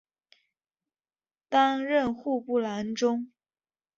[1.47, 3.31] 担任户部郎中。